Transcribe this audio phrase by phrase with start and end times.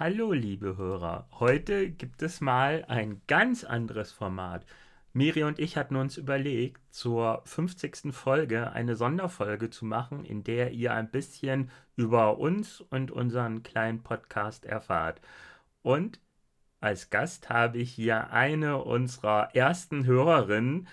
[0.00, 1.26] Hallo, liebe Hörer.
[1.40, 4.64] Heute gibt es mal ein ganz anderes Format.
[5.12, 8.12] Miri und ich hatten uns überlegt, zur 50.
[8.14, 14.04] Folge eine Sonderfolge zu machen, in der ihr ein bisschen über uns und unseren kleinen
[14.04, 15.20] Podcast erfahrt.
[15.82, 16.20] Und
[16.78, 20.86] als Gast habe ich hier eine unserer ersten Hörerinnen,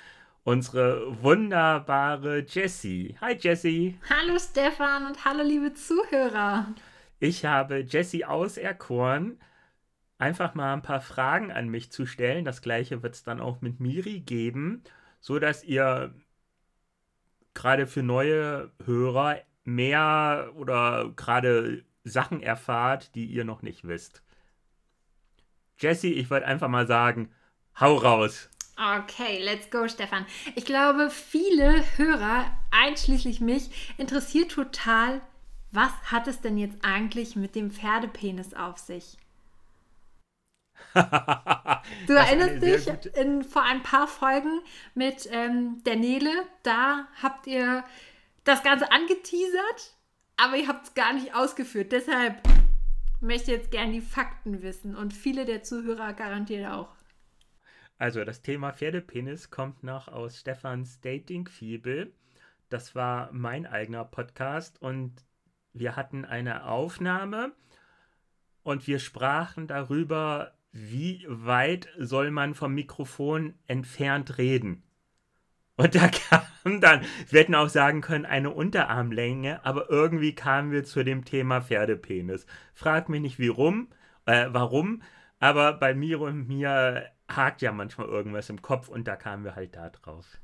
[0.43, 3.15] unsere wunderbare Jessie.
[3.21, 3.99] Hi Jessie.
[4.09, 6.73] Hallo Stefan und hallo liebe Zuhörer.
[7.19, 9.39] Ich habe Jessie auserkoren,
[10.17, 12.45] einfach mal ein paar Fragen an mich zu stellen.
[12.45, 14.83] Das gleiche wird es dann auch mit Miri geben,
[15.19, 16.13] so dass ihr
[17.53, 24.21] gerade für neue Hörer mehr oder gerade Sachen erfahrt, die ihr noch nicht wisst.
[25.77, 27.31] Jessie, ich würde einfach mal sagen,
[27.79, 28.49] hau raus.
[28.77, 30.25] Okay, let's go, Stefan.
[30.55, 35.21] Ich glaube, viele Hörer, einschließlich mich, interessiert total,
[35.75, 39.17] was hat es denn jetzt eigentlich mit dem Pferdepenis auf sich?
[40.93, 44.61] du erinnerst dich in, vor ein paar Folgen
[44.93, 46.31] mit ähm, der Nele,
[46.63, 47.83] da habt ihr
[48.43, 49.97] das Ganze angeteasert,
[50.37, 51.91] aber ihr habt es gar nicht ausgeführt.
[51.91, 52.41] Deshalb
[53.21, 56.95] möchte ich jetzt gerne die Fakten wissen und viele der Zuhörer garantiert auch.
[57.97, 62.13] Also das Thema Pferdepenis kommt noch aus Stefans Dating-Fibel.
[62.69, 65.13] Das war mein eigener Podcast und
[65.75, 67.51] wir hatten eine Aufnahme
[68.63, 74.83] und wir sprachen darüber, wie weit soll man vom Mikrofon entfernt reden.
[75.75, 80.83] Und da kam dann, wir hätten auch sagen können, eine Unterarmlänge, aber irgendwie kamen wir
[80.85, 82.47] zu dem Thema Pferdepenis.
[82.73, 83.89] Frag mich nicht, wie rum,
[84.25, 85.01] äh, warum,
[85.39, 89.55] aber bei mir und mir hakt ja manchmal irgendwas im Kopf und da kamen wir
[89.55, 90.39] halt da drauf.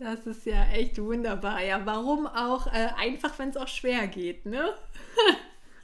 [0.00, 1.62] Das ist ja echt wunderbar.
[1.62, 4.72] Ja, warum auch äh, einfach, wenn es auch schwer geht, ne?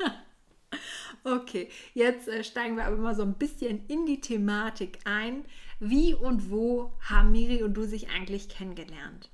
[1.25, 5.45] okay, jetzt äh, steigen wir aber mal so ein bisschen in die Thematik ein.
[5.81, 9.29] Wie und wo haben Miri und du sich eigentlich kennengelernt?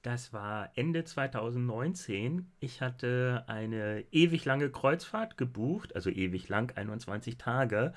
[0.00, 2.50] Das war Ende 2019.
[2.58, 7.92] Ich hatte eine ewig lange Kreuzfahrt gebucht, also ewig lang, 21 Tage.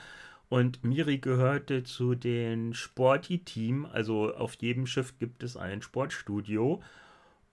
[0.49, 6.81] Und Miri gehörte zu den Sporty-Team, also auf jedem Schiff gibt es ein Sportstudio.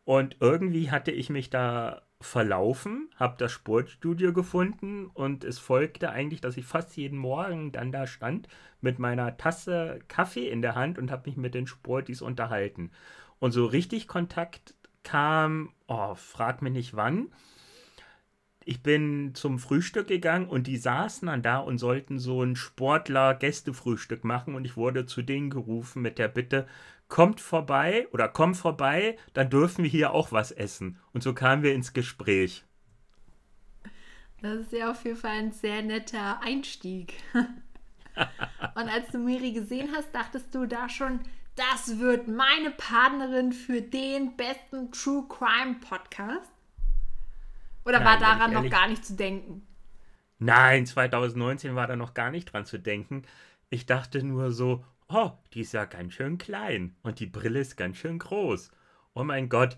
[0.05, 6.41] Und irgendwie hatte ich mich da verlaufen, habe das Sportstudio gefunden und es folgte eigentlich,
[6.41, 8.49] dass ich fast jeden Morgen dann da stand
[8.81, 12.91] mit meiner Tasse Kaffee in der Hand und habe mich mit den Sportis unterhalten.
[13.39, 17.29] Und so richtig Kontakt kam, oh, frag mich nicht wann
[18.65, 24.25] ich bin zum Frühstück gegangen und die saßen dann da und sollten so ein Sportler-Gästefrühstück
[24.25, 26.67] machen und ich wurde zu denen gerufen mit der Bitte,
[27.09, 30.99] kommt vorbei oder komm vorbei, dann dürfen wir hier auch was essen.
[31.13, 32.65] Und so kamen wir ins Gespräch.
[34.41, 37.15] Das ist ja auf jeden Fall ein sehr netter Einstieg.
[37.35, 41.21] und als du Miri gesehen hast, dachtest du da schon,
[41.55, 46.51] das wird meine Partnerin für den besten True Crime Podcast?
[47.85, 49.67] Oder Nein, war daran noch gar nicht zu denken?
[50.39, 53.23] Nein, 2019 war da noch gar nicht dran zu denken.
[53.71, 57.77] Ich dachte nur so, oh, die ist ja ganz schön klein und die Brille ist
[57.77, 58.71] ganz schön groß.
[59.15, 59.77] Oh mein Gott.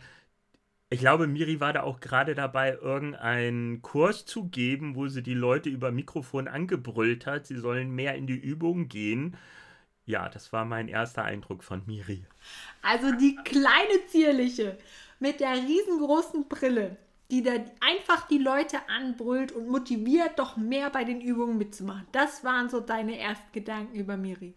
[0.91, 5.35] Ich glaube, Miri war da auch gerade dabei, irgendeinen Kurs zu geben, wo sie die
[5.35, 9.37] Leute über Mikrofon angebrüllt hat, sie sollen mehr in die Übung gehen.
[10.07, 12.27] Ja, das war mein erster Eindruck von Miri.
[12.83, 14.79] Also die kleine zierliche
[15.19, 16.97] mit der riesengroßen Brille
[17.35, 17.51] die da
[17.81, 22.07] einfach die Leute anbrüllt und motiviert, doch mehr bei den Übungen mitzumachen.
[22.13, 24.55] Das waren so deine ersten Gedanken über Miri.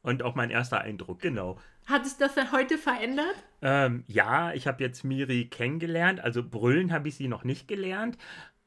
[0.00, 1.58] Und auch mein erster Eindruck, genau.
[1.84, 3.34] Hat sich das dann heute verändert?
[3.60, 6.20] Ähm, ja, ich habe jetzt Miri kennengelernt.
[6.20, 8.16] Also brüllen habe ich sie noch nicht gelernt.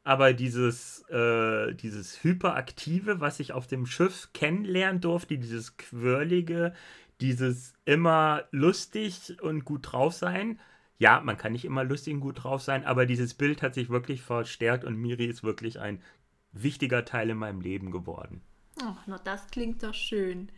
[0.03, 6.73] Aber dieses, äh, dieses Hyperaktive, was ich auf dem Schiff kennenlernen durfte, dieses Quirlige,
[7.19, 10.59] dieses immer lustig und gut drauf sein,
[10.97, 13.89] ja, man kann nicht immer lustig und gut drauf sein, aber dieses Bild hat sich
[13.89, 16.01] wirklich verstärkt und Miri ist wirklich ein
[16.51, 18.41] wichtiger Teil in meinem Leben geworden.
[18.81, 20.49] Ach, na, das klingt doch schön.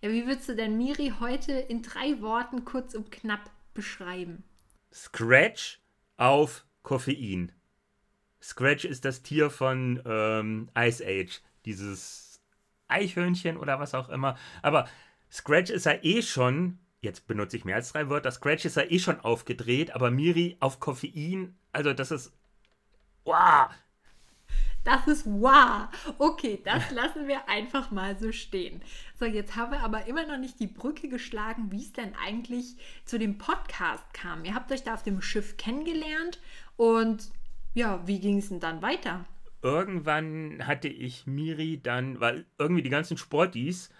[0.00, 4.42] Ja, wie würdest du denn Miri heute in drei Worten kurz und knapp beschreiben?
[4.92, 5.80] Scratch
[6.16, 7.52] auf Koffein.
[8.42, 11.40] Scratch ist das Tier von ähm, Ice Age.
[11.64, 12.42] Dieses
[12.88, 14.36] Eichhörnchen oder was auch immer.
[14.62, 14.88] Aber
[15.30, 18.84] Scratch ist ja eh schon, jetzt benutze ich mehr als drei Wörter, Scratch ist ja
[18.84, 22.32] eh schon aufgedreht, aber Miri auf Koffein, also das ist.
[23.24, 23.68] Wow!
[24.84, 25.88] Das ist wow.
[26.18, 28.82] Okay, das lassen wir einfach mal so stehen.
[29.18, 32.76] So, jetzt haben wir aber immer noch nicht die Brücke geschlagen, wie es denn eigentlich
[33.04, 34.44] zu dem Podcast kam.
[34.44, 36.40] Ihr habt euch da auf dem Schiff kennengelernt
[36.76, 37.30] und
[37.74, 39.24] ja, wie ging es denn dann weiter?
[39.62, 43.90] Irgendwann hatte ich Miri dann, weil irgendwie die ganzen Sportis,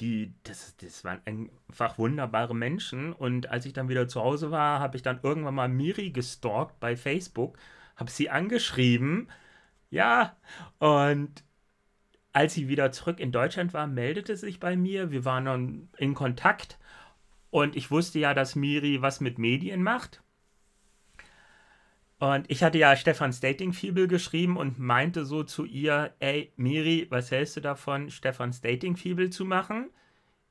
[0.00, 3.12] die, das, das waren einfach wunderbare Menschen.
[3.12, 6.80] Und als ich dann wieder zu Hause war, habe ich dann irgendwann mal Miri gestalkt
[6.80, 7.58] bei Facebook,
[7.96, 9.28] habe sie angeschrieben
[9.90, 10.36] ja,
[10.78, 11.44] und
[12.32, 15.10] als sie wieder zurück in Deutschland war, meldete sie sich bei mir.
[15.10, 16.78] Wir waren dann in Kontakt
[17.50, 20.22] und ich wusste ja, dass Miri was mit Medien macht.
[22.18, 27.30] Und ich hatte ja Stefans Dating-Fibel geschrieben und meinte so zu ihr, ey, Miri, was
[27.30, 29.90] hältst du davon, Stefans Dating-Fibel zu machen?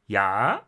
[0.05, 0.65] Ja,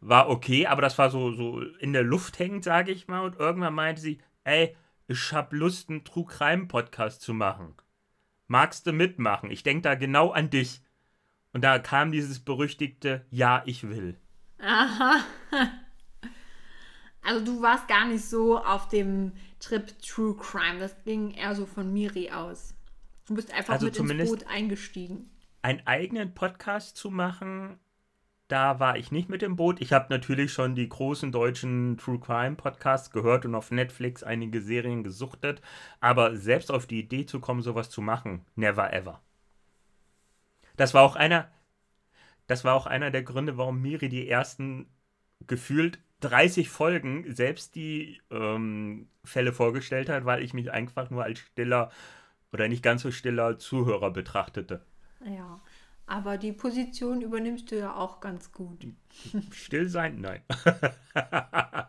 [0.00, 3.20] war okay, aber das war so, so in der Luft hängend, sage ich mal.
[3.24, 4.76] Und irgendwann meinte sie, ey,
[5.06, 7.74] ich hab Lust, einen True Crime Podcast zu machen
[8.46, 9.50] magst du mitmachen?
[9.50, 10.82] Ich denke da genau an dich.
[11.52, 14.18] Und da kam dieses berüchtigte Ja, ich will.
[14.58, 15.24] Aha.
[17.24, 20.78] Also du warst gar nicht so auf dem Trip True Crime.
[20.78, 22.74] Das ging eher so von Miri aus.
[23.26, 25.30] Du bist einfach also mit ins Boot eingestiegen.
[25.62, 27.78] Einen eigenen Podcast zu machen,
[28.48, 29.80] da war ich nicht mit im Boot.
[29.80, 34.60] Ich habe natürlich schon die großen deutschen True Crime Podcasts gehört und auf Netflix einige
[34.60, 35.62] Serien gesuchtet,
[36.00, 39.22] aber selbst auf die Idee zu kommen, sowas zu machen, never ever.
[40.76, 41.50] Das war auch einer,
[42.46, 44.90] das war auch einer der Gründe, warum Miri die ersten
[45.46, 51.40] gefühlt 30 Folgen selbst die ähm, Fälle vorgestellt hat, weil ich mich einfach nur als
[51.40, 51.90] stiller
[52.52, 54.84] oder nicht ganz so stiller Zuhörer betrachtete.
[55.24, 55.60] Ja.
[56.06, 58.86] Aber die Position übernimmst du ja auch ganz gut.
[59.52, 60.20] Still sein?
[60.20, 60.42] Nein.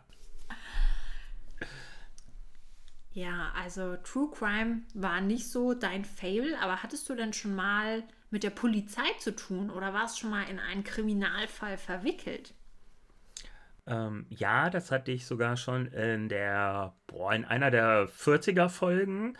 [3.12, 8.04] ja, also True Crime war nicht so dein Fail, aber hattest du denn schon mal
[8.30, 12.54] mit der Polizei zu tun oder warst schon mal in einen Kriminalfall verwickelt?
[13.86, 19.36] Ähm, ja, das hatte ich sogar schon in der, boah, in einer der 40er Folgen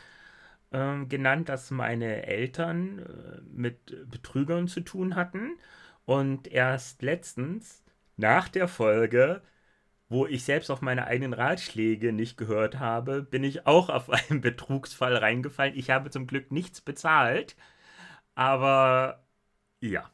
[0.70, 5.58] äh, genannt, dass meine Eltern äh, mit Betrügern zu tun hatten.
[6.04, 7.84] Und erst letztens,
[8.16, 9.42] nach der Folge,
[10.08, 14.40] wo ich selbst auf meine eigenen Ratschläge nicht gehört habe, bin ich auch auf einen
[14.40, 15.76] Betrugsfall reingefallen.
[15.76, 17.56] Ich habe zum Glück nichts bezahlt,
[18.34, 19.26] aber
[19.80, 20.10] ja,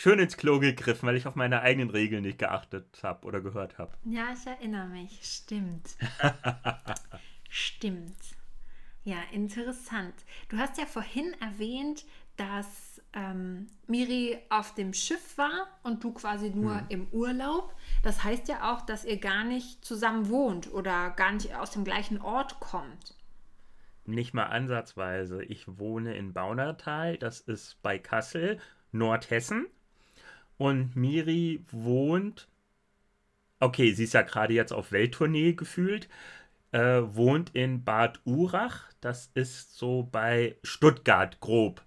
[0.00, 3.76] schön ins Klo gegriffen, weil ich auf meine eigenen Regeln nicht geachtet habe oder gehört
[3.76, 3.92] habe.
[4.04, 5.20] Ja, ich erinnere mich.
[5.22, 5.96] Stimmt.
[7.50, 8.16] Stimmt.
[9.04, 10.14] Ja, interessant.
[10.48, 12.06] Du hast ja vorhin erwähnt,
[12.36, 16.86] dass ähm, Miri auf dem Schiff war und du quasi nur hm.
[16.88, 17.74] im Urlaub.
[18.02, 21.84] Das heißt ja auch, dass ihr gar nicht zusammen wohnt oder gar nicht aus dem
[21.84, 23.16] gleichen Ort kommt.
[24.06, 25.44] Nicht mal ansatzweise.
[25.44, 28.58] Ich wohne in Baunatal, das ist bei Kassel,
[28.92, 29.66] Nordhessen.
[30.60, 32.46] Und Miri wohnt,
[33.60, 36.06] okay, sie ist ja gerade jetzt auf Welttournee gefühlt,
[36.72, 38.92] äh, wohnt in Bad Urach.
[39.00, 41.82] Das ist so bei Stuttgart grob.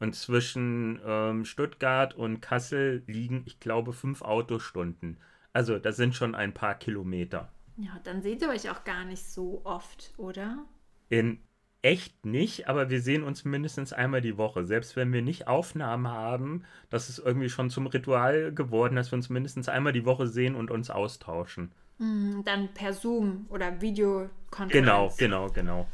[0.00, 5.18] Und zwischen ähm, Stuttgart und Kassel liegen, ich glaube, fünf Autostunden.
[5.52, 7.52] Also das sind schon ein paar Kilometer.
[7.76, 10.64] Ja, dann seht ihr euch auch gar nicht so oft, oder?
[11.10, 11.40] In
[11.84, 14.64] echt nicht, aber wir sehen uns mindestens einmal die Woche.
[14.64, 19.16] Selbst wenn wir nicht Aufnahmen haben, das ist irgendwie schon zum Ritual geworden, dass wir
[19.16, 21.72] uns mindestens einmal die Woche sehen und uns austauschen.
[21.98, 24.72] Mm, dann per Zoom oder Videokonferenz.
[24.72, 25.86] Genau, genau, genau.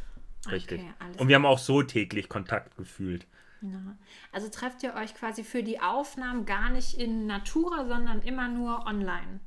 [0.49, 0.80] Richtig.
[0.80, 3.26] Okay, und wir haben auch so täglich Kontakt gefühlt.
[3.61, 3.97] Ja.
[4.30, 8.87] Also trefft ihr euch quasi für die Aufnahmen gar nicht in Natura, sondern immer nur
[8.87, 9.40] online.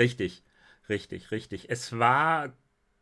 [0.00, 0.42] Richtig,
[0.88, 1.70] richtig, richtig.
[1.70, 2.52] Es war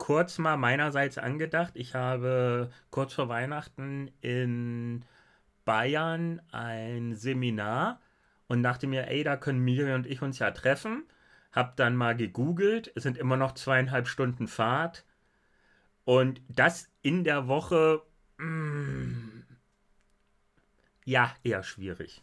[0.07, 1.73] kurz mal meinerseits angedacht.
[1.75, 5.05] Ich habe kurz vor Weihnachten in
[5.65, 8.01] Bayern ein Seminar
[8.47, 11.03] und dachte mir, ey, da können Miriam und ich uns ja treffen.
[11.51, 15.05] Hab dann mal gegoogelt, es sind immer noch zweieinhalb Stunden Fahrt.
[16.05, 18.01] Und das in der Woche,
[18.39, 19.43] mm,
[21.05, 22.23] ja, eher schwierig.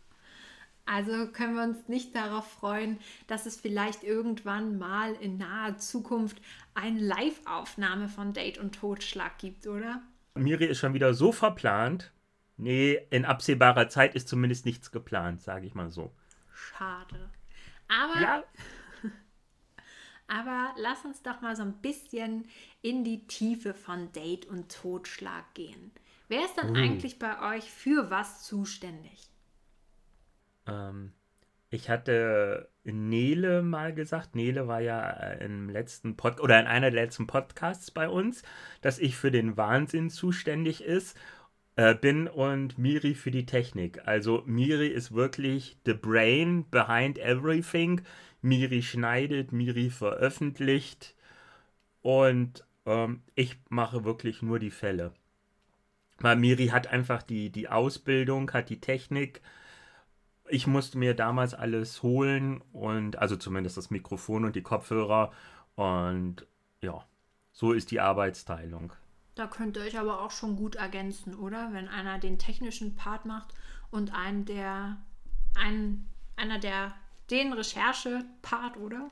[0.85, 6.41] Also können wir uns nicht darauf freuen, dass es vielleicht irgendwann mal in naher Zukunft
[6.73, 10.01] eine Live-Aufnahme von Date und Totschlag gibt, oder?
[10.35, 12.11] Miri ist schon wieder so verplant.
[12.57, 16.13] Nee, in absehbarer Zeit ist zumindest nichts geplant, sage ich mal so.
[16.53, 17.29] Schade.
[17.87, 18.43] Aber ja.
[20.27, 22.45] Aber lass uns doch mal so ein bisschen
[22.81, 25.91] in die Tiefe von Date und Totschlag gehen.
[26.27, 26.79] Wer ist dann uh.
[26.79, 29.32] eigentlich bei euch für was zuständig?
[30.67, 31.13] Ähm,
[31.69, 36.91] ich hatte Nele mal gesagt, Nele war ja äh, im letzten Pod oder in einer
[36.91, 38.43] der letzten Podcasts bei uns,
[38.81, 41.17] dass ich für den Wahnsinn zuständig ist,
[41.75, 44.07] äh, bin und Miri für die Technik.
[44.07, 48.01] Also Miri ist wirklich the brain behind everything.
[48.41, 51.15] Miri schneidet, Miri veröffentlicht
[52.01, 55.13] und ähm, ich mache wirklich nur die Fälle.
[56.19, 59.41] Weil Miri hat einfach die, die Ausbildung, hat die Technik,
[60.49, 65.31] ich musste mir damals alles holen und also zumindest das Mikrofon und die Kopfhörer
[65.75, 66.45] und
[66.81, 67.05] ja,
[67.51, 68.93] so ist die Arbeitsteilung.
[69.35, 71.69] Da könnt ihr euch aber auch schon gut ergänzen, oder?
[71.71, 73.53] Wenn einer den technischen Part macht
[73.89, 74.97] und ein der
[75.55, 76.93] ein, einer der
[77.29, 79.09] den Recherche-Part, oder?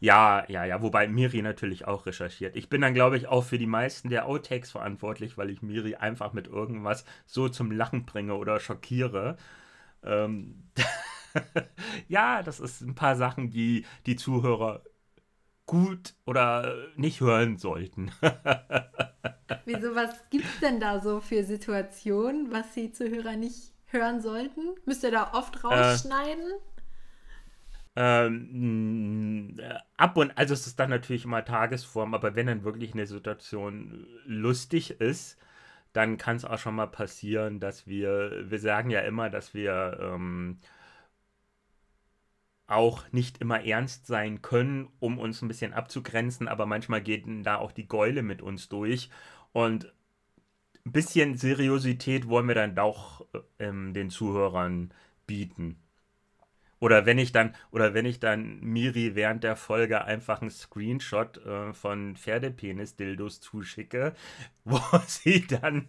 [0.00, 2.56] Ja, ja, ja, wobei Miri natürlich auch recherchiert.
[2.56, 5.94] Ich bin dann, glaube ich, auch für die meisten der Outtakes verantwortlich, weil ich Miri
[5.96, 9.36] einfach mit irgendwas so zum Lachen bringe oder schockiere.
[10.02, 10.70] Ähm,
[12.08, 14.82] ja, das ist ein paar Sachen, die die Zuhörer
[15.66, 18.10] gut oder nicht hören sollten.
[19.64, 24.62] Wieso, was gibt es denn da so für Situationen, was die Zuhörer nicht hören sollten?
[24.84, 26.44] Müsst ihr da oft äh, rausschneiden?
[27.96, 29.60] Äh, ähm,
[29.96, 34.06] ab und also es ist dann natürlich immer Tagesform, aber wenn dann wirklich eine Situation
[34.24, 35.38] lustig ist,
[35.92, 39.98] dann kann es auch schon mal passieren, dass wir, wir sagen ja immer, dass wir
[40.00, 40.58] ähm,
[42.66, 47.56] auch nicht immer ernst sein können, um uns ein bisschen abzugrenzen, aber manchmal geht da
[47.56, 49.10] auch die Geule mit uns durch
[49.52, 49.92] und
[50.86, 53.26] ein bisschen Seriosität wollen wir dann doch
[53.58, 54.94] ähm, den Zuhörern
[55.26, 55.76] bieten.
[56.80, 61.36] Oder wenn ich dann, oder wenn ich dann Miri während der Folge einfach einen Screenshot
[61.44, 64.14] äh, von Pferdepenis-Dildos zuschicke,
[64.64, 65.88] wo sie dann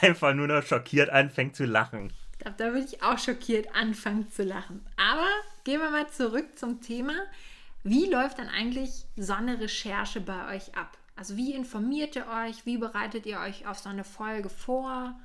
[0.00, 2.12] einfach nur noch schockiert anfängt zu lachen.
[2.38, 4.80] Glaube, da würde ich auch schockiert anfangen zu lachen.
[4.96, 5.28] Aber
[5.64, 7.12] gehen wir mal zurück zum Thema.
[7.82, 10.96] Wie läuft dann eigentlich so eine Recherche bei euch ab?
[11.16, 12.64] Also wie informiert ihr euch?
[12.64, 15.18] Wie bereitet ihr euch auf so eine Folge vor?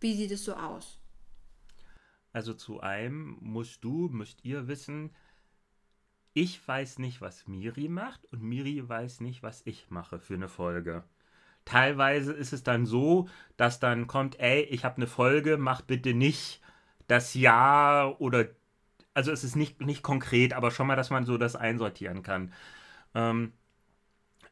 [0.00, 0.98] Wie sieht es so aus?
[2.32, 5.10] Also zu einem musst du, müsst ihr wissen,
[6.34, 10.48] ich weiß nicht, was Miri macht und Miri weiß nicht, was ich mache für eine
[10.48, 11.04] Folge.
[11.64, 16.14] Teilweise ist es dann so, dass dann kommt, ey, ich habe eine Folge, mach bitte
[16.14, 16.60] nicht
[17.06, 18.46] das Ja oder
[19.14, 22.52] also es ist nicht, nicht konkret, aber schon mal, dass man so das einsortieren kann.
[23.14, 23.52] Ähm,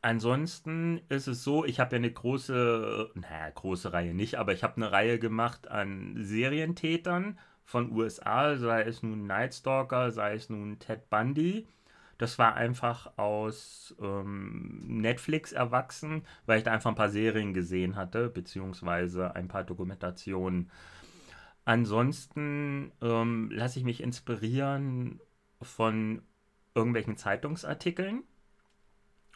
[0.02, 4.62] ansonsten ist es so, ich habe ja eine große, naja, große Reihe nicht, aber ich
[4.62, 7.38] habe eine Reihe gemacht an Serientätern
[7.71, 11.69] von USA, sei es nun Night Stalker, sei es nun Ted Bundy.
[12.19, 17.95] Das war einfach aus ähm, Netflix erwachsen, weil ich da einfach ein paar Serien gesehen
[17.95, 20.69] hatte, beziehungsweise ein paar Dokumentationen.
[21.65, 25.21] Ansonsten ähm, lasse ich mich inspirieren
[25.62, 26.23] von
[26.75, 28.25] irgendwelchen Zeitungsartikeln.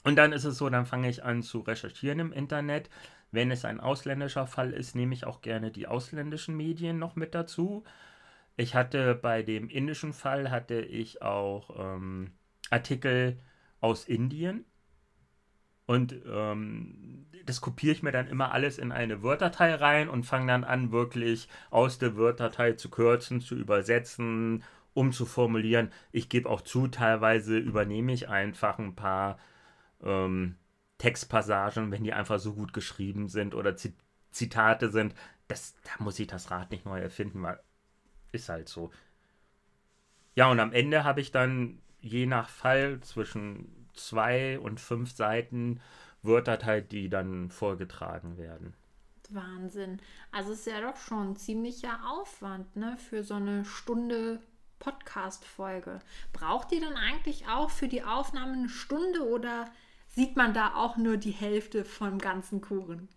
[0.02, 2.90] Und dann ist es so, dann fange ich an zu recherchieren im Internet.
[3.30, 7.36] Wenn es ein ausländischer Fall ist, nehme ich auch gerne die ausländischen Medien noch mit
[7.36, 7.84] dazu.
[8.56, 12.32] Ich hatte bei dem indischen Fall hatte ich auch ähm,
[12.70, 13.38] Artikel
[13.80, 14.64] aus Indien.
[15.86, 20.46] Und ähm, das kopiere ich mir dann immer alles in eine Word-Datei rein und fange
[20.46, 25.92] dann an, wirklich aus der Word-Datei zu kürzen, zu übersetzen, umzuformulieren.
[26.10, 29.38] Ich gebe auch zu, teilweise übernehme ich einfach ein paar
[30.02, 30.56] ähm,
[30.98, 33.76] Textpassagen, wenn die einfach so gut geschrieben sind oder
[34.30, 35.14] Zitate sind.
[35.48, 37.60] Das, da muss ich das Rad nicht neu erfinden, weil
[38.34, 38.90] ist halt so.
[40.34, 45.80] Ja, und am Ende habe ich dann je nach Fall zwischen zwei und fünf Seiten
[46.22, 48.74] Wörter halt, die dann vorgetragen werden.
[49.30, 50.00] Wahnsinn.
[50.32, 54.40] Also ist ja doch schon ein ziemlicher Aufwand, ne, für so eine Stunde
[54.78, 56.00] Podcast-Folge.
[56.32, 59.70] Braucht ihr dann eigentlich auch für die Aufnahme eine Stunde oder
[60.08, 63.08] sieht man da auch nur die Hälfte vom ganzen Kuchen?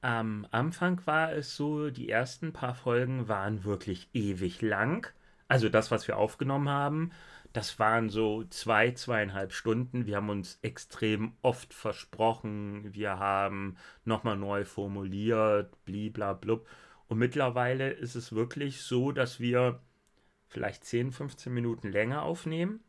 [0.00, 5.12] Am Anfang war es so, die ersten paar Folgen waren wirklich ewig lang.
[5.48, 7.10] Also das, was wir aufgenommen haben,
[7.52, 10.06] das waren so zwei, zweieinhalb Stunden.
[10.06, 12.94] Wir haben uns extrem oft versprochen.
[12.94, 16.68] Wir haben nochmal neu formuliert, bliblablub.
[17.08, 19.80] Und mittlerweile ist es wirklich so, dass wir
[20.48, 22.80] vielleicht 10, 15 Minuten länger aufnehmen,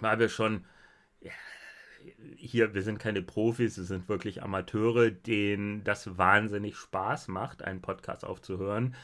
[0.00, 0.64] weil wir schon
[1.20, 1.32] ja,
[2.36, 7.80] hier, wir sind keine Profis, wir sind wirklich Amateure, denen das wahnsinnig Spaß macht, einen
[7.80, 8.94] Podcast aufzuhören.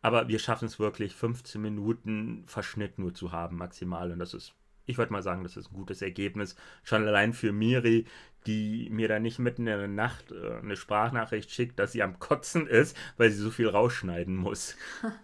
[0.00, 4.12] Aber wir schaffen es wirklich, 15 Minuten Verschnitt nur zu haben, maximal.
[4.12, 4.54] Und das ist,
[4.86, 6.56] ich würde mal sagen, das ist ein gutes Ergebnis.
[6.84, 8.06] Schon allein für Miri,
[8.46, 12.18] die mir dann nicht mitten in der Nacht äh, eine Sprachnachricht schickt, dass sie am
[12.18, 14.76] Kotzen ist, weil sie so viel rausschneiden muss.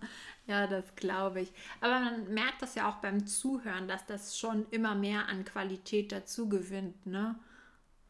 [0.47, 1.53] Ja, das glaube ich.
[1.81, 6.13] Aber man merkt das ja auch beim Zuhören, dass das schon immer mehr an Qualität
[6.13, 7.35] dazu gewinnt, ne?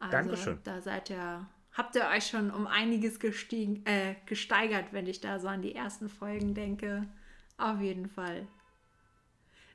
[0.00, 0.59] Also, Dankeschön.
[0.64, 5.38] Da seid ihr, habt ihr euch schon um einiges gestiegen, äh, gesteigert, wenn ich da
[5.38, 7.07] so an die ersten Folgen denke.
[7.57, 8.49] Auf jeden Fall.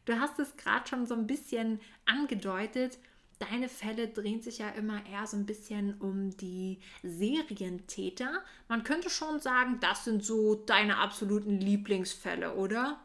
[0.06, 2.98] Du hast es gerade schon so ein bisschen angedeutet.
[3.40, 8.44] Deine Fälle drehen sich ja immer eher so ein bisschen um die Serientäter.
[8.68, 13.00] Man könnte schon sagen, das sind so deine absoluten Lieblingsfälle, oder?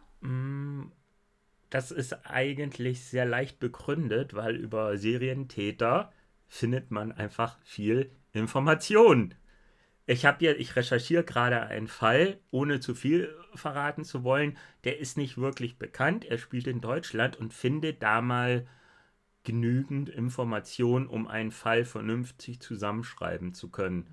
[1.70, 6.12] Das ist eigentlich sehr leicht begründet, weil über Serientäter
[6.48, 9.34] findet man einfach viel Information.
[10.06, 14.58] Ich habe ja, ich recherchiere gerade einen Fall, ohne zu viel verraten zu wollen.
[14.84, 16.24] Der ist nicht wirklich bekannt.
[16.24, 18.66] Er spielt in Deutschland und findet da mal
[19.44, 24.06] genügend Information, um einen Fall vernünftig zusammenschreiben zu können.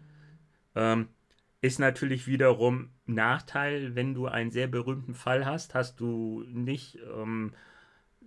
[0.76, 1.08] Ähm,
[1.62, 7.54] ist natürlich wiederum Nachteil, wenn du einen sehr berühmten Fall hast, hast du nicht ähm,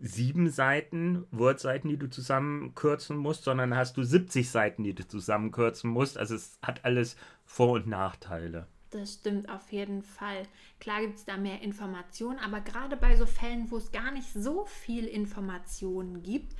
[0.00, 5.90] sieben Seiten, Wordseiten, die du zusammenkürzen musst, sondern hast du 70 Seiten, die du zusammenkürzen
[5.90, 6.18] musst.
[6.18, 8.66] Also es hat alles Vor- und Nachteile.
[8.90, 10.44] Das stimmt auf jeden Fall.
[10.78, 14.32] Klar gibt es da mehr Informationen, aber gerade bei so Fällen, wo es gar nicht
[14.32, 16.54] so viel Informationen gibt,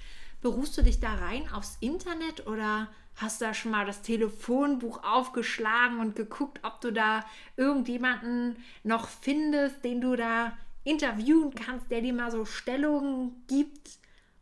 [0.44, 6.00] berufst du dich da rein aufs Internet oder hast da schon mal das Telefonbuch aufgeschlagen
[6.00, 7.24] und geguckt, ob du da
[7.56, 10.52] irgendjemanden noch findest, den du da
[10.84, 13.88] interviewen kannst, der dir mal so Stellungen gibt?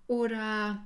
[0.08, 0.82] Oder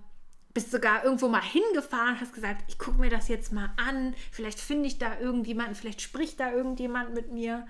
[0.52, 4.60] bist sogar irgendwo mal hingefahren, hast gesagt, ich gucke mir das jetzt mal an, vielleicht
[4.60, 7.66] finde ich da irgendjemanden, vielleicht spricht da irgendjemand mit mir.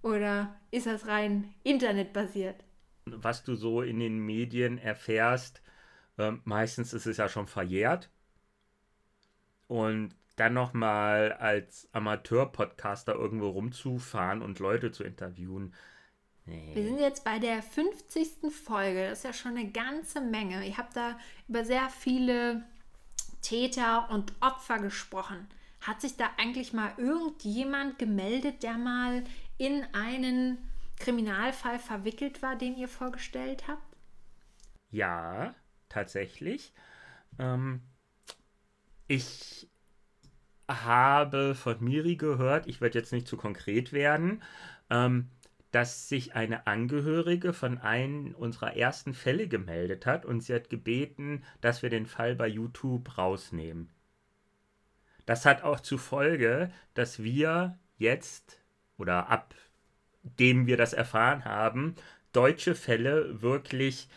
[0.00, 2.64] Oder ist das rein internetbasiert?
[3.04, 5.60] Was du so in den Medien erfährst,
[6.18, 8.10] ähm, meistens ist es ja schon verjährt.
[9.66, 15.74] Und dann nochmal als Amateur-Podcaster irgendwo rumzufahren und Leute zu interviewen.
[16.44, 18.52] Wir sind jetzt bei der 50.
[18.52, 19.08] Folge.
[19.08, 20.64] Das ist ja schon eine ganze Menge.
[20.64, 22.62] Ihr habt da über sehr viele
[23.40, 25.48] Täter und Opfer gesprochen.
[25.80, 29.24] Hat sich da eigentlich mal irgendjemand gemeldet, der mal
[29.58, 30.58] in einen
[30.98, 33.82] Kriminalfall verwickelt war, den ihr vorgestellt habt?
[34.90, 35.54] Ja,
[35.88, 36.72] tatsächlich.
[37.38, 37.82] Ähm,
[39.08, 39.68] ich
[40.68, 44.42] habe von Miri gehört, ich werde jetzt nicht zu konkret werden,
[44.90, 45.30] ähm,
[45.70, 51.44] dass sich eine Angehörige von einem unserer ersten Fälle gemeldet hat und sie hat gebeten,
[51.60, 53.90] dass wir den Fall bei YouTube rausnehmen.
[55.26, 58.60] Das hat auch zur Folge, dass wir jetzt
[58.96, 59.54] oder ab
[60.22, 61.94] dem wir das erfahren haben,
[62.32, 64.08] deutsche Fälle wirklich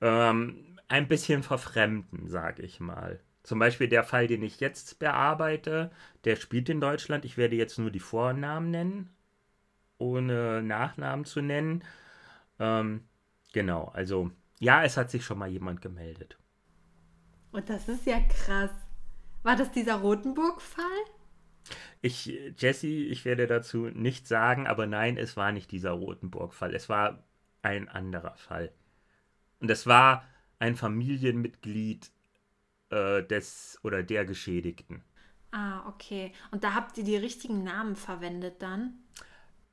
[0.00, 3.20] ähm, ein bisschen verfremden, sage ich mal.
[3.42, 5.90] Zum Beispiel der Fall, den ich jetzt bearbeite,
[6.24, 7.24] der spielt in Deutschland.
[7.24, 9.10] Ich werde jetzt nur die Vornamen nennen,
[9.98, 11.84] ohne Nachnamen zu nennen.
[12.58, 13.04] Ähm,
[13.52, 16.38] genau, also ja, es hat sich schon mal jemand gemeldet.
[17.52, 18.70] Und das ist ja krass.
[19.42, 20.84] War das dieser Rotenburg-Fall?
[22.00, 22.26] Ich,
[22.58, 26.74] Jesse, ich werde dazu nichts sagen, aber nein, es war nicht dieser Rotenburg-Fall.
[26.74, 27.24] Es war
[27.62, 28.72] ein anderer Fall.
[29.60, 30.24] Und es war
[30.58, 32.10] ein Familienmitglied
[32.90, 35.04] äh, des oder der Geschädigten.
[35.52, 36.32] Ah, okay.
[36.50, 38.94] Und da habt ihr die richtigen Namen verwendet dann?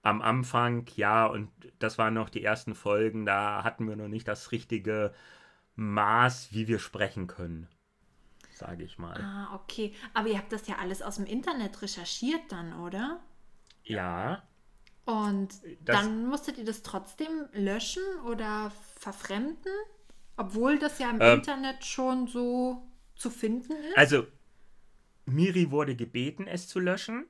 [0.01, 4.27] Am Anfang, ja, und das waren noch die ersten Folgen, da hatten wir noch nicht
[4.27, 5.13] das richtige
[5.75, 7.67] Maß, wie wir sprechen können,
[8.53, 9.21] sage ich mal.
[9.21, 9.93] Ah, okay.
[10.13, 13.21] Aber ihr habt das ja alles aus dem Internet recherchiert dann, oder?
[13.83, 14.43] Ja,
[15.05, 19.71] Und Das- dann musstet ihr das trotzdem löschen oder verfremden?
[20.35, 21.39] Obwohl das ja im Ähm.
[21.39, 22.83] Internet schon so
[23.15, 23.97] zu finden ist?
[23.97, 24.25] also
[25.25, 27.25] Miri wurde gebeten, es zu löschen.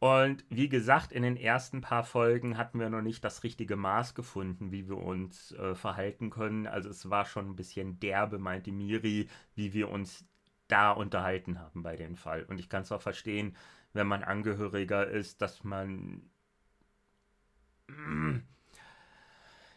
[0.00, 4.14] Und wie gesagt, in den ersten paar Folgen hatten wir noch nicht das richtige Maß
[4.14, 6.68] gefunden, wie wir uns äh, verhalten können.
[6.68, 10.24] Also es war schon ein bisschen derbe, meinte Miri, wie wir uns
[10.68, 12.44] da unterhalten haben bei dem Fall.
[12.44, 13.56] Und ich kann es auch verstehen,
[13.92, 16.30] wenn man Angehöriger ist, dass man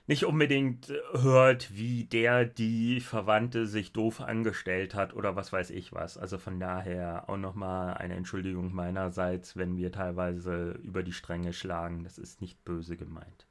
[0.08, 5.94] nicht unbedingt hört, wie der die Verwandte sich doof angestellt hat oder was weiß ich
[5.94, 6.18] was.
[6.18, 12.04] Also von daher auch nochmal eine Entschuldigung meinerseits, wenn wir teilweise über die Stränge schlagen.
[12.04, 13.46] Das ist nicht böse gemeint.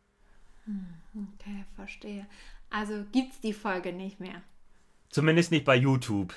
[1.15, 2.27] Okay, verstehe.
[2.69, 4.43] Also gibt's die Folge nicht mehr.
[5.09, 6.35] Zumindest nicht bei YouTube.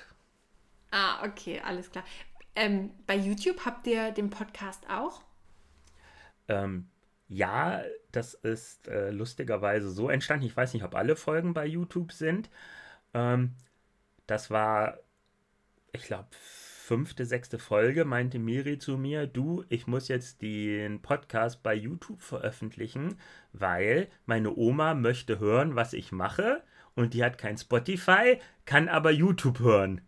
[0.92, 2.04] Ah, okay, alles klar.
[2.56, 5.22] Ähm, bei YouTube habt ihr den Podcast auch?
[6.48, 6.88] Ähm,
[7.28, 10.46] ja, das ist äh, lustigerweise so entstanden.
[10.46, 12.50] Ich weiß nicht, ob alle Folgen bei YouTube sind.
[13.14, 13.56] Ähm,
[14.28, 15.00] das war,
[15.92, 21.64] ich glaube, fünfte, sechste Folge meinte Miri zu mir, du, ich muss jetzt den Podcast
[21.64, 23.18] bei YouTube veröffentlichen,
[23.54, 26.62] weil meine Oma möchte hören, was ich mache
[26.96, 30.02] und die hat kein Spotify, kann aber YouTube hören.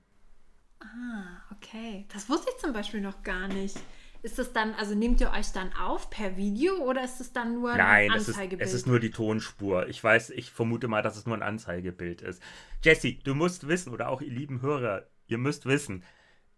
[0.79, 2.05] Ah, okay.
[2.13, 3.77] Das wusste ich zum Beispiel noch gar nicht.
[4.25, 7.53] Ist das dann, also nehmt ihr euch dann auf per Video oder ist es dann
[7.53, 8.67] nur Nein, ein es ist, Anzeigebild?
[8.67, 9.87] es ist nur die Tonspur.
[9.87, 12.41] Ich weiß, ich vermute mal, dass es nur ein Anzeigebild ist.
[12.83, 16.03] Jesse, du musst wissen, oder auch ihr lieben Hörer, ihr müsst wissen,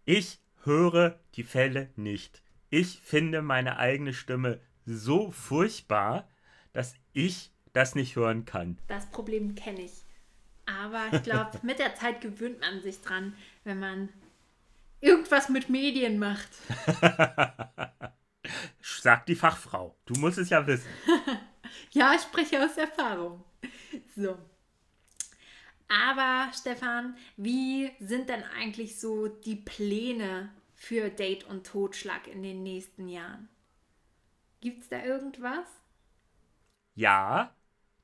[0.06, 2.42] ich höre die Fälle nicht.
[2.70, 6.26] Ich finde meine eigene Stimme so furchtbar,
[6.72, 8.78] dass ich das nicht hören kann.
[8.86, 9.92] Das Problem kenne ich.
[10.64, 14.08] Aber ich glaube, mit der Zeit gewöhnt man sich dran, wenn man
[15.00, 16.48] irgendwas mit Medien macht.
[18.80, 19.96] Sagt die Fachfrau.
[20.06, 20.88] Du musst es ja wissen.
[21.90, 23.44] Ja, ich spreche aus Erfahrung.
[24.16, 24.38] So.
[25.88, 32.62] Aber Stefan, wie sind denn eigentlich so die Pläne für Date und Totschlag in den
[32.62, 33.48] nächsten Jahren?
[34.60, 35.66] Gibt es da irgendwas?
[36.94, 37.54] Ja,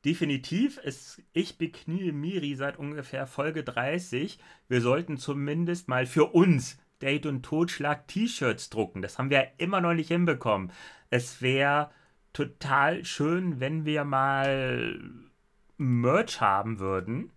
[0.05, 0.79] definitiv.
[0.83, 4.39] Es, ich beknie Miri seit ungefähr Folge 30.
[4.69, 9.03] Wir sollten zumindest mal für uns Date und Totschlag T-Shirts drucken.
[9.03, 10.73] Das haben wir immer noch nicht hinbekommen.
[11.11, 11.91] Es wäre
[12.33, 14.99] total schön, wenn wir mal
[15.77, 17.31] Merch haben würden.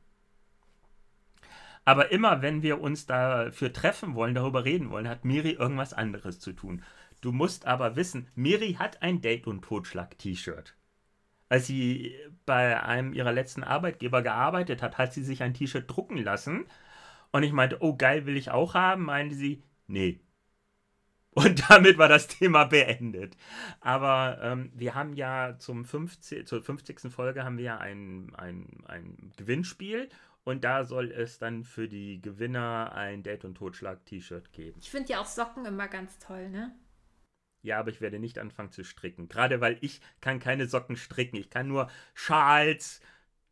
[1.83, 6.39] Aber immer, wenn wir uns dafür treffen wollen, darüber reden wollen, hat Miri irgendwas anderes
[6.39, 6.81] zu tun.
[7.19, 10.75] Du musst aber wissen, Miri hat ein Date- und Totschlag-T-Shirt.
[11.49, 16.17] Als sie bei einem ihrer letzten Arbeitgeber gearbeitet hat, hat sie sich ein T-Shirt drucken
[16.17, 16.67] lassen.
[17.31, 19.03] Und ich meinte, oh geil, will ich auch haben?
[19.03, 20.21] Meinte sie, nee.
[21.31, 23.37] Und damit war das Thema beendet.
[23.79, 27.11] Aber ähm, wir haben ja zum 50, zur 50.
[27.11, 30.09] Folge haben wir ja ein, ein, ein Gewinnspiel.
[30.43, 34.79] Und da soll es dann für die Gewinner ein Date- und Totschlag-T-Shirt geben.
[34.81, 36.73] Ich finde ja auch Socken immer ganz toll, ne?
[37.61, 39.27] Ja, aber ich werde nicht anfangen zu stricken.
[39.27, 41.35] Gerade weil ich kann keine Socken stricken.
[41.35, 43.01] Ich kann nur Schals,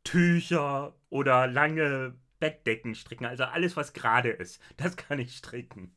[0.05, 3.25] Tücher oder lange Bettdecken stricken.
[3.25, 4.61] Also alles, was gerade ist.
[4.77, 5.95] Das kann ich stricken.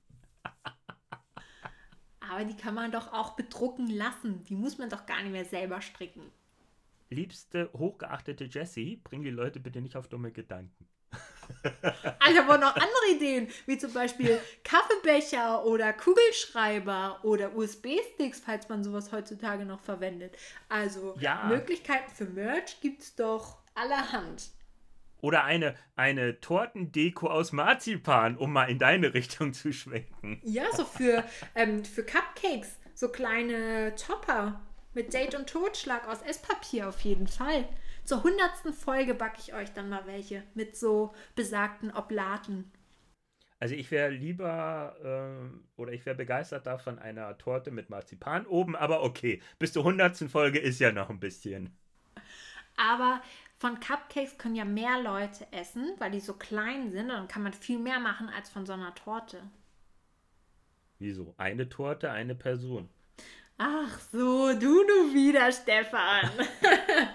[2.20, 4.44] Aber die kann man doch auch bedrucken lassen.
[4.44, 6.30] Die muss man doch gar nicht mehr selber stricken.
[7.10, 10.88] Liebste, hochgeachtete Jessie, bring die Leute bitte nicht auf dumme Gedanken.
[11.82, 18.68] Ah, ich habe noch andere Ideen, wie zum Beispiel Kaffeebecher oder Kugelschreiber oder USB-Sticks, falls
[18.68, 20.36] man sowas heutzutage noch verwendet.
[20.68, 21.44] Also Ja.
[21.46, 24.50] Möglichkeiten für Merch gibt es doch allerhand.
[25.20, 30.40] Oder eine, eine Tortendeko aus Marzipan, um mal in deine Richtung zu schwenken.
[30.44, 34.60] Ja, so für, ähm, für Cupcakes, so kleine Topper
[34.94, 37.68] mit Date und Totschlag aus Esspapier auf jeden Fall.
[38.04, 42.72] Zur hundertsten Folge backe ich euch dann mal welche mit so besagten Oblaten.
[43.60, 48.76] Also ich wäre lieber ähm, oder ich wäre begeistert davon einer Torte mit Marzipan oben,
[48.76, 51.76] aber okay, bis zur hundertsten Folge ist ja noch ein bisschen.
[52.76, 53.20] Aber
[53.58, 57.10] von Cupcakes können ja mehr Leute essen, weil die so klein sind.
[57.10, 59.42] Und dann kann man viel mehr machen als von so einer Torte.
[60.98, 61.34] Wieso?
[61.38, 62.88] Eine Torte, eine Person.
[63.58, 66.30] Ach so, du du wieder, Stefan.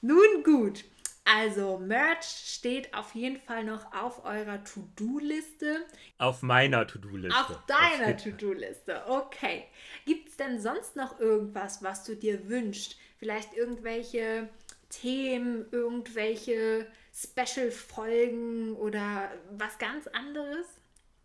[0.00, 0.84] Nun gut.
[1.24, 5.84] Also, Merch steht auf jeden Fall noch auf eurer To-Do-Liste.
[6.18, 7.36] Auf meiner To-Do-Liste.
[7.36, 9.02] Auf deiner To-Do-Liste.
[9.08, 9.64] Okay.
[10.04, 12.96] Gibt es denn sonst noch irgendwas, was du dir wünschst?
[13.16, 14.48] Vielleicht irgendwelche
[14.88, 20.66] Themen, irgendwelche Special-Folgen oder was ganz anderes?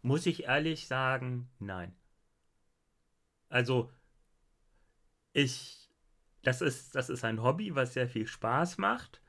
[0.02, 1.94] Muss ich ehrlich sagen, nein.
[3.50, 3.92] Also,
[5.34, 5.90] ich,
[6.42, 9.22] das ist, das ist ein Hobby, was sehr viel Spaß macht.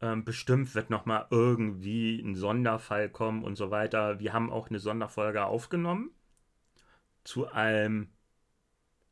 [0.00, 4.18] Ähm, bestimmt wird noch mal irgendwie ein Sonderfall kommen und so weiter.
[4.20, 6.10] Wir haben auch eine Sonderfolge aufgenommen
[7.22, 8.10] zu einem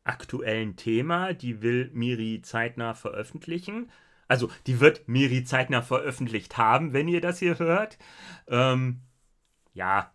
[0.04, 1.32] aktuellen Thema.
[1.32, 3.90] Die will Miri zeitnah veröffentlichen.
[4.28, 7.98] Also, die wird Miri zeitnah veröffentlicht haben, wenn ihr das hier hört.
[8.48, 9.00] Ähm,
[9.74, 10.12] ja,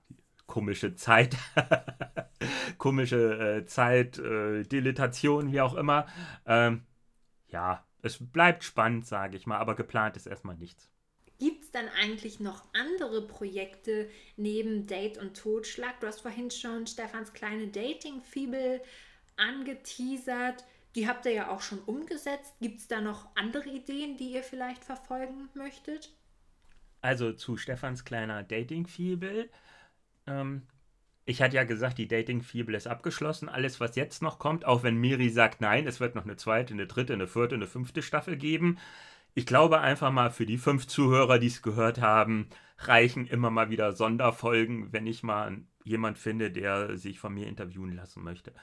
[0.47, 1.35] komische Zeit,
[2.77, 6.07] komische äh, Zeit, äh, Dilatation, wie auch immer.
[6.45, 6.85] Ähm,
[7.47, 10.89] ja, es bleibt spannend, sage ich mal, aber geplant ist erstmal nichts.
[11.39, 15.99] Gibt es denn eigentlich noch andere Projekte neben Date und Totschlag?
[15.99, 18.81] Du hast vorhin schon Stefans kleine Dating-Fibel
[19.37, 20.65] angeteasert.
[20.95, 22.55] Die habt ihr ja auch schon umgesetzt.
[22.59, 26.11] Gibt es da noch andere Ideen, die ihr vielleicht verfolgen möchtet?
[27.01, 29.49] Also zu Stefans kleiner Dating-Fibel.
[30.25, 30.63] Ähm,
[31.25, 33.49] ich hatte ja gesagt, die Dating-Fibel ist abgeschlossen.
[33.49, 36.73] Alles, was jetzt noch kommt, auch wenn Miri sagt, nein, es wird noch eine zweite,
[36.73, 38.77] eine dritte, eine vierte, eine fünfte Staffel geben.
[39.33, 42.47] Ich glaube einfach mal für die fünf Zuhörer, die es gehört haben,
[42.79, 47.93] reichen immer mal wieder Sonderfolgen, wenn ich mal jemand finde, der sich von mir interviewen
[47.93, 48.53] lassen möchte.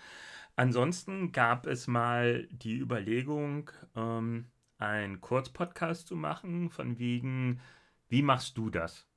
[0.57, 4.47] Ansonsten gab es mal die Überlegung, ähm,
[4.79, 7.61] einen Kurzpodcast zu machen, von wegen,
[8.09, 9.09] wie machst du das?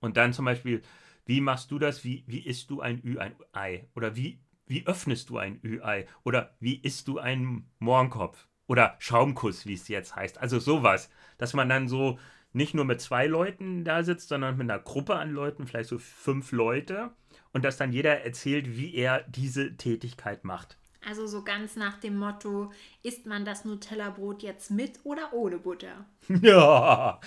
[0.00, 0.82] Und dann zum Beispiel,
[1.24, 2.04] wie machst du das?
[2.04, 3.88] Wie, wie isst du ein Ü-Ei?
[3.94, 6.06] Oder wie, wie öffnest du ein Ü-Ei?
[6.22, 8.46] Oder wie isst du einen Mohrenkopf?
[8.68, 10.38] Oder Schaumkuss, wie es jetzt heißt.
[10.38, 12.18] Also sowas, dass man dann so
[12.56, 15.98] nicht nur mit zwei Leuten da sitzt, sondern mit einer Gruppe an Leuten, vielleicht so
[15.98, 17.10] fünf Leute,
[17.52, 20.78] und dass dann jeder erzählt, wie er diese Tätigkeit macht.
[21.06, 26.06] Also so ganz nach dem Motto, isst man das Nutella-Brot jetzt mit oder ohne Butter?
[26.42, 27.20] Ja,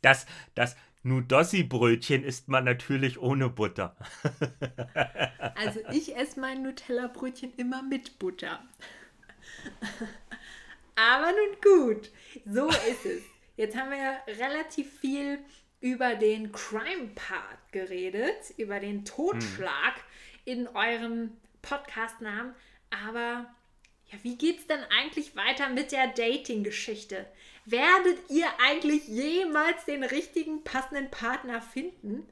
[0.00, 3.96] das, das Nudossi-Brötchen isst man natürlich ohne Butter.
[5.56, 8.60] Also ich esse mein Nutella-Brötchen immer mit Butter.
[10.94, 12.10] Aber nun gut,
[12.46, 13.22] so ist es.
[13.60, 15.38] Jetzt haben wir relativ viel
[15.82, 20.02] über den Crime-Part geredet, über den Totschlag hm.
[20.46, 22.54] in eurem Podcast-Namen.
[22.88, 23.54] Aber
[24.06, 27.30] ja, wie geht's denn eigentlich weiter mit der Dating-Geschichte?
[27.66, 32.26] Werdet ihr eigentlich jemals den richtigen passenden Partner finden?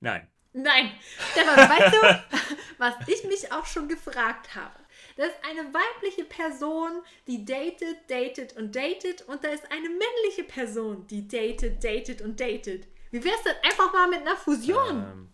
[0.00, 0.28] Nein.
[0.52, 0.92] Nein.
[1.32, 4.78] Stefan, weißt du, was ich mich auch schon gefragt habe?
[5.16, 10.44] Das ist eine weibliche Person, die datet, datet und datet und da ist eine männliche
[10.46, 12.86] Person, die datet, datet und datet.
[13.10, 15.30] Wie wär's denn einfach mal mit einer Fusion?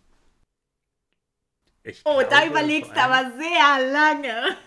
[1.83, 4.57] Ähm, oh, glaube, da überlegst du aber sehr lange.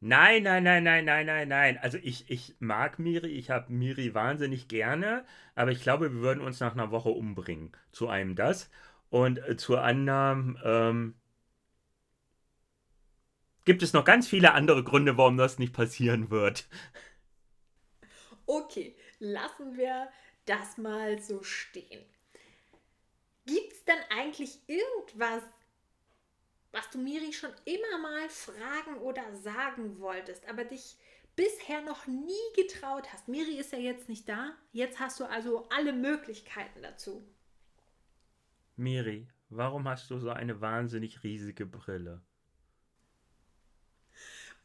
[0.00, 1.78] Nein, nein, nein, nein, nein, nein, nein.
[1.80, 6.40] Also ich, ich mag Miri, ich habe Miri wahnsinnig gerne, aber ich glaube, wir würden
[6.40, 7.72] uns nach einer Woche umbringen.
[7.92, 8.70] Zu einem das
[9.10, 11.14] und äh, zu anderem ähm,
[13.68, 16.66] gibt es noch ganz viele andere Gründe, warum das nicht passieren wird.
[18.46, 20.08] Okay, lassen wir
[20.46, 22.02] das mal so stehen.
[23.44, 25.42] Gibt es denn eigentlich irgendwas,
[26.72, 30.96] was du Miri schon immer mal fragen oder sagen wolltest, aber dich
[31.36, 33.28] bisher noch nie getraut hast?
[33.28, 34.56] Miri ist ja jetzt nicht da.
[34.72, 37.22] Jetzt hast du also alle Möglichkeiten dazu.
[38.76, 42.22] Miri, warum hast du so eine wahnsinnig riesige Brille?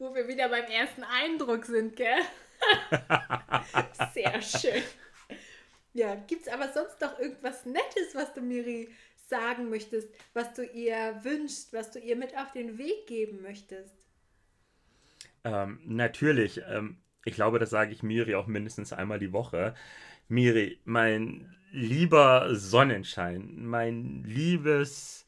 [0.04, 2.20] Wo wir wieder beim ersten Eindruck sind, gell?
[4.12, 4.82] Sehr schön.
[5.94, 8.90] Ja, gibt es aber sonst noch irgendwas Nettes, was du Miri
[9.28, 13.94] sagen möchtest, was du ihr wünschst, was du ihr mit auf den Weg geben möchtest?
[15.44, 16.60] Ähm, natürlich.
[16.68, 19.74] Ähm, ich glaube, das sage ich Miri auch mindestens einmal die Woche.
[20.28, 25.23] Miri, mein lieber Sonnenschein, mein liebes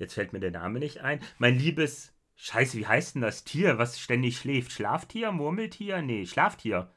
[0.00, 1.20] Jetzt fällt mir der Name nicht ein.
[1.38, 2.12] Mein liebes.
[2.34, 4.72] Scheiße, wie heißt denn das Tier, was ständig schläft?
[4.72, 5.30] Schlaftier?
[5.30, 6.00] Murmeltier?
[6.00, 6.90] Nee, Schlaftier.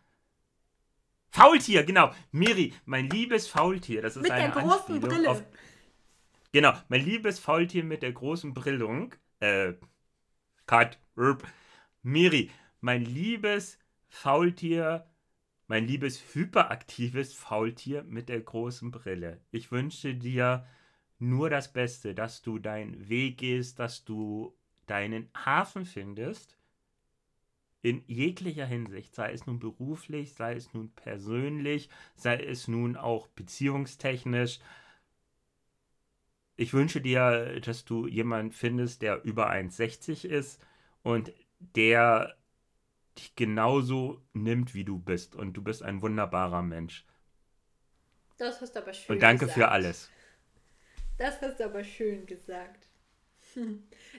[1.29, 2.13] Faultier, genau.
[2.31, 4.01] Miri, mein liebes Faultier.
[4.01, 5.29] Das ist mit eine der großen Anspielung Brille.
[5.29, 5.43] Auf,
[6.53, 9.13] genau, mein liebes Faultier mit der großen Brillung.
[9.41, 9.73] Äh,
[10.65, 10.97] Cut.
[11.17, 11.43] Rp.
[12.03, 15.05] Miri, mein liebes Faultier,
[15.67, 19.41] mein liebes hyperaktives Faultier mit der großen Brille.
[19.51, 20.65] Ich wünsche dir
[21.19, 24.55] nur das Beste, dass du deinen Weg gehst, dass du
[24.87, 26.57] deinen Hafen findest,
[27.83, 33.27] in jeglicher Hinsicht, sei es nun beruflich, sei es nun persönlich, sei es nun auch
[33.27, 34.61] beziehungstechnisch.
[36.55, 40.65] Ich wünsche dir, dass du jemanden findest, der über 1,60 ist
[41.01, 42.37] und der
[43.17, 45.35] dich genauso nimmt, wie du bist.
[45.35, 47.05] Und du bist ein wunderbarer Mensch.
[48.37, 49.15] Das ist aber schön.
[49.15, 49.59] Und danke gesagt.
[49.59, 50.09] für alles.
[51.17, 52.87] Das hast du aber schön gesagt.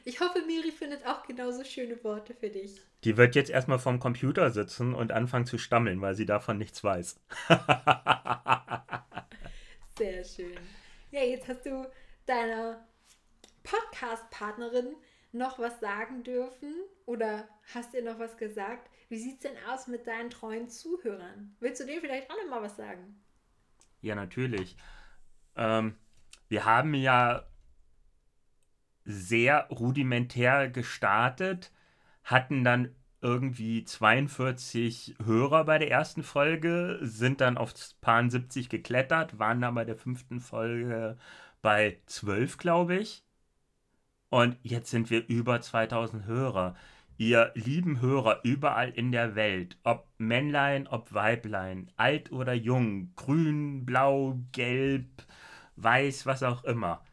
[0.05, 2.81] Ich hoffe, Miri findet auch genauso schöne Worte für dich.
[3.05, 6.85] Die wird jetzt erstmal vorm Computer sitzen und anfangen zu stammeln, weil sie davon nichts
[6.85, 7.21] weiß.
[9.99, 10.57] Sehr schön.
[11.11, 11.91] Ja, jetzt hast du
[12.27, 12.87] deiner
[13.63, 14.95] Podcast-Partnerin
[15.33, 16.75] noch was sagen dürfen
[17.07, 18.91] oder hast ihr noch was gesagt?
[19.09, 21.57] Wie sieht es denn aus mit deinen treuen Zuhörern?
[21.61, 23.23] Willst du denen vielleicht auch noch mal was sagen?
[24.01, 24.77] Ja, natürlich.
[25.57, 25.97] Ähm,
[26.49, 27.45] wir haben ja
[29.05, 31.73] sehr rudimentär gestartet,
[32.23, 39.39] hatten dann irgendwie 42 Hörer bei der ersten Folge, sind dann auf paar 70 geklettert,
[39.39, 41.17] waren dann bei der fünften Folge
[41.63, 43.25] bei 12, glaube ich.
[44.29, 46.75] Und jetzt sind wir über 2000 Hörer.
[47.17, 53.87] Ihr lieben Hörer überall in der Welt, ob Männlein, ob Weiblein, alt oder jung, grün,
[53.87, 55.25] blau, gelb,
[55.77, 57.05] weiß, was auch immer.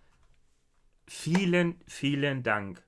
[1.07, 2.83] Vielen, vielen Dank.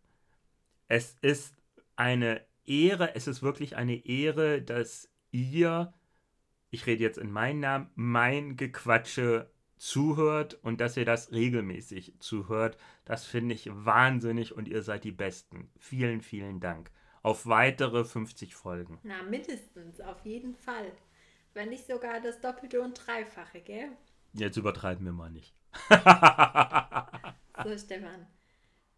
[0.88, 1.55] Es ist
[1.95, 5.93] eine Ehre, es ist wirklich eine Ehre, dass ihr,
[6.69, 12.77] ich rede jetzt in meinem Namen, mein Gequatsche zuhört und dass ihr das regelmäßig zuhört.
[13.03, 15.69] Das finde ich wahnsinnig und ihr seid die Besten.
[15.77, 16.89] Vielen, vielen Dank.
[17.21, 18.99] Auf weitere 50 Folgen.
[19.03, 20.91] Na, mindestens, auf jeden Fall.
[21.53, 23.89] Wenn nicht sogar das Doppelte und Dreifache, gell?
[24.33, 25.53] Jetzt übertreiben wir mal nicht.
[27.63, 28.27] So, Stefan.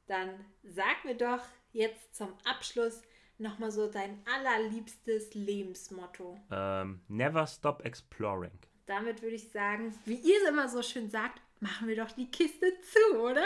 [0.08, 0.30] Dann
[0.64, 3.02] sag mir doch jetzt zum Abschluss
[3.38, 6.40] nochmal so dein allerliebstes Lebensmotto.
[6.52, 8.58] Ähm, never stop exploring.
[8.86, 12.30] Damit würde ich sagen, wie ihr es immer so schön sagt, machen wir doch die
[12.30, 13.46] Kiste zu, oder?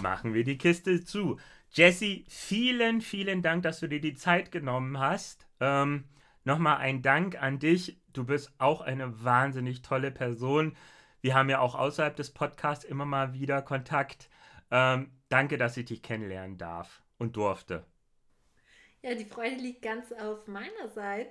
[0.00, 1.38] Machen wir die Kiste zu.
[1.70, 5.46] Jesse, vielen, vielen Dank, dass du dir die Zeit genommen hast.
[5.60, 6.04] Ähm,
[6.48, 7.98] Nochmal ein Dank an dich.
[8.14, 10.74] Du bist auch eine wahnsinnig tolle Person.
[11.20, 14.28] Wir haben ja auch außerhalb des Podcasts immer mal wieder Kontakt.
[14.70, 17.84] Ähm, danke, dass ich dich kennenlernen darf und durfte.
[19.02, 21.30] Ja, die Freude liegt ganz auf meiner Seite.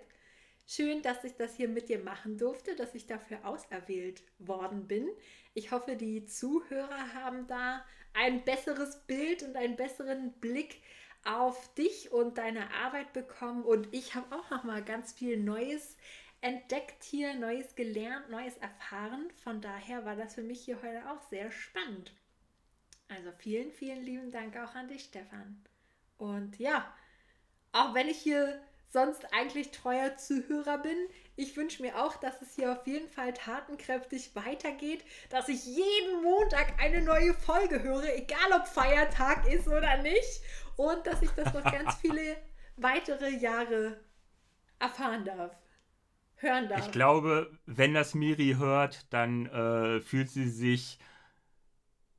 [0.65, 5.07] Schön, dass ich das hier mit dir machen durfte, dass ich dafür auserwählt worden bin.
[5.53, 10.81] Ich hoffe, die Zuhörer haben da ein besseres Bild und einen besseren Blick
[11.23, 13.63] auf dich und deine Arbeit bekommen.
[13.63, 15.95] Und ich habe auch noch mal ganz viel Neues
[16.41, 19.31] entdeckt hier, Neues gelernt, Neues erfahren.
[19.43, 22.11] Von daher war das für mich hier heute auch sehr spannend.
[23.09, 25.63] Also vielen, vielen lieben Dank auch an dich, Stefan.
[26.17, 26.93] Und ja,
[27.71, 30.97] auch wenn ich hier sonst eigentlich treuer Zuhörer bin,
[31.35, 36.23] ich wünsche mir auch, dass es hier auf jeden Fall tatenkräftig weitergeht, dass ich jeden
[36.23, 40.41] Montag eine neue Folge höre, egal ob Feiertag ist oder nicht,
[40.77, 42.37] und dass ich das noch ganz viele
[42.77, 43.99] weitere Jahre
[44.79, 45.55] erfahren darf.
[46.37, 46.85] Hören darf.
[46.85, 50.99] Ich glaube, wenn das Miri hört, dann äh, fühlt sie sich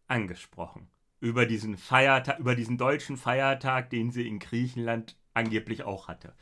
[0.08, 6.34] angesprochen über diesen Feiertag, über diesen deutschen Feiertag, den sie in Griechenland angeblich auch hatte.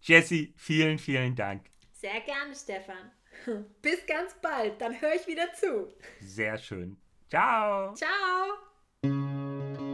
[0.00, 1.66] Jesse, vielen, vielen Dank.
[1.92, 3.10] Sehr gerne, Stefan.
[3.82, 5.88] Bis ganz bald, dann höre ich wieder zu.
[6.20, 6.96] Sehr schön.
[7.28, 7.94] Ciao.
[7.94, 9.93] Ciao.